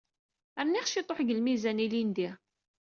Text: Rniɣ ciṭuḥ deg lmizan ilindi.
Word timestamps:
Rniɣ 0.65 0.85
ciṭuḥ 0.93 1.19
deg 1.21 1.33
lmizan 1.39 1.83
ilindi. 1.85 2.29